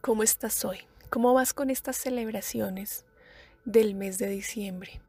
¿Cómo 0.00 0.22
estás 0.22 0.64
hoy? 0.64 0.78
¿Cómo 1.10 1.34
vas 1.34 1.52
con 1.52 1.70
estas 1.70 1.96
celebraciones 1.96 3.04
del 3.64 3.96
mes 3.96 4.16
de 4.18 4.28
diciembre? 4.28 5.00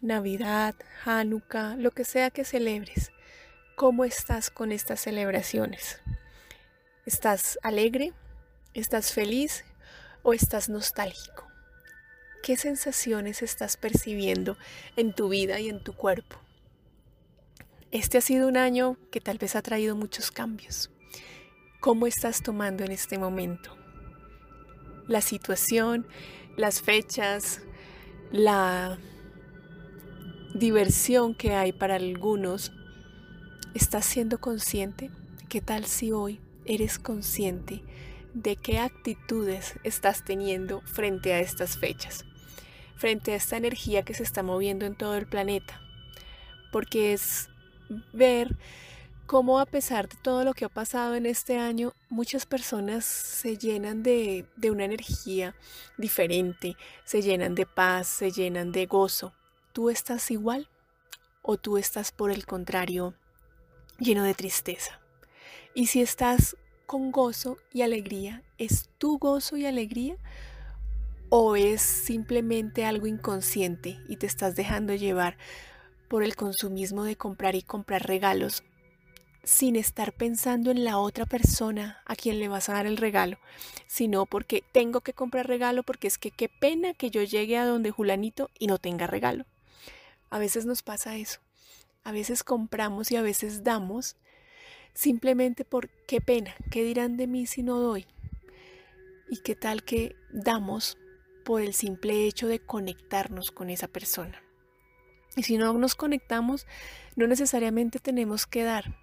Navidad, 0.00 0.74
Hanukkah, 1.04 1.76
lo 1.76 1.90
que 1.90 2.06
sea 2.06 2.30
que 2.30 2.46
celebres. 2.46 3.12
¿Cómo 3.76 4.06
estás 4.06 4.48
con 4.48 4.72
estas 4.72 5.00
celebraciones? 5.00 6.00
¿Estás 7.04 7.58
alegre? 7.62 8.14
¿Estás 8.72 9.12
feliz? 9.12 9.66
¿O 10.22 10.32
estás 10.32 10.70
nostálgico? 10.70 11.46
¿Qué 12.42 12.56
sensaciones 12.56 13.42
estás 13.42 13.76
percibiendo 13.76 14.56
en 14.96 15.12
tu 15.12 15.28
vida 15.28 15.60
y 15.60 15.68
en 15.68 15.84
tu 15.84 15.92
cuerpo? 15.92 16.38
Este 17.90 18.16
ha 18.16 18.22
sido 18.22 18.48
un 18.48 18.56
año 18.56 18.96
que 19.12 19.20
tal 19.20 19.36
vez 19.36 19.54
ha 19.54 19.60
traído 19.60 19.96
muchos 19.96 20.30
cambios. 20.30 20.90
¿Cómo 21.80 22.06
estás 22.06 22.42
tomando 22.42 22.84
en 22.84 22.92
este 22.92 23.18
momento? 23.18 23.79
La 25.06 25.20
situación, 25.20 26.06
las 26.56 26.80
fechas, 26.80 27.62
la 28.32 28.98
diversión 30.54 31.34
que 31.34 31.54
hay 31.54 31.72
para 31.72 31.96
algunos, 31.96 32.72
¿estás 33.74 34.04
siendo 34.04 34.38
consciente? 34.38 35.10
¿Qué 35.48 35.60
tal 35.60 35.84
si 35.84 36.12
hoy 36.12 36.40
eres 36.64 36.98
consciente 36.98 37.82
de 38.34 38.56
qué 38.56 38.78
actitudes 38.78 39.78
estás 39.82 40.24
teniendo 40.24 40.80
frente 40.82 41.32
a 41.32 41.40
estas 41.40 41.78
fechas? 41.78 42.24
Frente 42.96 43.32
a 43.32 43.36
esta 43.36 43.56
energía 43.56 44.02
que 44.02 44.14
se 44.14 44.22
está 44.22 44.42
moviendo 44.42 44.86
en 44.86 44.94
todo 44.94 45.16
el 45.16 45.26
planeta. 45.26 45.80
Porque 46.70 47.12
es 47.12 47.48
ver 48.12 48.56
cómo 49.30 49.60
a 49.60 49.66
pesar 49.66 50.08
de 50.08 50.16
todo 50.16 50.42
lo 50.42 50.54
que 50.54 50.64
ha 50.64 50.68
pasado 50.68 51.14
en 51.14 51.24
este 51.24 51.56
año, 51.56 51.92
muchas 52.08 52.46
personas 52.46 53.04
se 53.04 53.56
llenan 53.56 54.02
de, 54.02 54.44
una 54.68 54.84
energía 54.84 55.54
diferente, 55.96 56.76
se 57.04 57.22
llenan 57.22 57.54
de 57.54 57.64
paz, 57.64 58.08
se 58.08 58.32
llenan 58.32 58.72
de 58.72 58.86
gozo. 58.86 59.32
¿Tú 59.72 59.88
estás 59.88 60.32
igual 60.32 60.68
o 61.42 61.58
tú 61.58 61.78
estás 61.78 62.10
por 62.10 62.32
el 62.32 62.44
contrario 62.44 63.14
lleno 64.00 64.24
de 64.24 64.34
tristeza? 64.34 64.98
Y 65.74 65.86
si 65.86 66.02
estás 66.02 66.56
con 66.86 67.12
gozo 67.12 67.56
y 67.72 67.82
alegría, 67.82 68.42
¿es 68.58 68.88
tu 68.98 69.18
gozo 69.18 69.56
y 69.56 69.64
alegría? 69.64 70.16
¿O 71.28 71.54
es 71.54 71.82
simplemente 71.82 72.84
algo 72.84 73.06
inconsciente 73.06 74.00
y 74.08 74.16
te 74.16 74.26
estás 74.26 74.56
dejando 74.56 74.92
llevar 74.92 75.38
por 76.08 76.24
el 76.24 76.34
consumismo 76.34 77.04
de 77.04 77.14
comprar 77.14 77.54
y 77.54 77.62
comprar 77.62 78.08
regalos 78.08 78.64
sin 79.42 79.76
estar 79.76 80.12
pensando 80.12 80.70
en 80.70 80.84
la 80.84 80.98
otra 80.98 81.26
persona 81.26 82.02
a 82.06 82.16
quien 82.16 82.38
le 82.38 82.48
vas 82.48 82.68
a 82.68 82.74
dar 82.74 82.86
el 82.86 82.96
regalo, 82.96 83.38
sino 83.86 84.26
porque 84.26 84.62
tengo 84.72 85.00
que 85.00 85.12
comprar 85.12 85.46
regalo 85.46 85.82
porque 85.82 86.08
es 86.08 86.18
que 86.18 86.30
qué 86.30 86.48
pena 86.48 86.94
que 86.94 87.10
yo 87.10 87.22
llegue 87.22 87.56
a 87.56 87.64
donde 87.64 87.90
Julanito 87.90 88.50
y 88.58 88.66
no 88.66 88.78
tenga 88.78 89.06
regalo. 89.06 89.46
A 90.30 90.38
veces 90.38 90.66
nos 90.66 90.82
pasa 90.82 91.16
eso. 91.16 91.40
A 92.04 92.12
veces 92.12 92.44
compramos 92.44 93.10
y 93.10 93.16
a 93.16 93.22
veces 93.22 93.64
damos 93.64 94.16
simplemente 94.94 95.64
por 95.64 95.88
qué 96.06 96.20
pena, 96.20 96.54
qué 96.70 96.82
dirán 96.84 97.16
de 97.16 97.26
mí 97.26 97.46
si 97.46 97.62
no 97.62 97.78
doy. 97.78 98.06
Y 99.28 99.42
qué 99.42 99.54
tal 99.54 99.84
que 99.84 100.16
damos 100.32 100.98
por 101.44 101.62
el 101.62 101.74
simple 101.74 102.26
hecho 102.26 102.46
de 102.46 102.58
conectarnos 102.58 103.50
con 103.50 103.70
esa 103.70 103.88
persona. 103.88 104.42
Y 105.36 105.44
si 105.44 105.56
no 105.56 105.72
nos 105.74 105.94
conectamos, 105.94 106.66
no 107.16 107.26
necesariamente 107.26 107.98
tenemos 108.00 108.46
que 108.46 108.64
dar, 108.64 108.96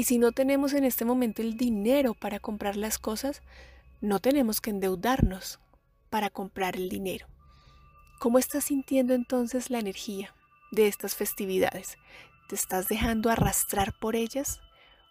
y 0.00 0.04
si 0.04 0.16
no 0.16 0.32
tenemos 0.32 0.72
en 0.72 0.84
este 0.84 1.04
momento 1.04 1.42
el 1.42 1.58
dinero 1.58 2.14
para 2.14 2.40
comprar 2.40 2.74
las 2.74 2.98
cosas, 2.98 3.42
no 4.00 4.18
tenemos 4.18 4.62
que 4.62 4.70
endeudarnos 4.70 5.60
para 6.08 6.30
comprar 6.30 6.74
el 6.76 6.88
dinero. 6.88 7.26
¿Cómo 8.18 8.38
estás 8.38 8.64
sintiendo 8.64 9.12
entonces 9.12 9.68
la 9.68 9.78
energía 9.78 10.34
de 10.70 10.88
estas 10.88 11.14
festividades? 11.14 11.98
¿Te 12.48 12.54
estás 12.54 12.88
dejando 12.88 13.28
arrastrar 13.28 13.92
por 14.00 14.16
ellas 14.16 14.62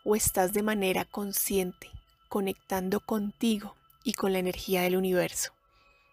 o 0.03 0.15
estás 0.15 0.53
de 0.53 0.63
manera 0.63 1.05
consciente 1.05 1.91
conectando 2.27 2.99
contigo 2.99 3.75
y 4.03 4.13
con 4.13 4.33
la 4.33 4.39
energía 4.39 4.81
del 4.81 4.97
universo? 4.97 5.51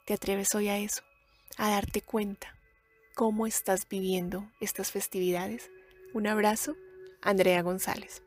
¿Te 0.05 0.13
atreves 0.13 0.55
hoy 0.55 0.69
a 0.69 0.77
eso? 0.77 1.01
A 1.57 1.71
darte 1.71 2.03
cuenta 2.03 2.55
cómo 3.15 3.47
estás 3.47 3.89
viviendo 3.89 4.53
estas 4.61 4.93
festividades. 4.93 5.71
Un 6.13 6.27
abrazo, 6.27 6.77
Andrea 7.23 7.63
González. 7.63 8.26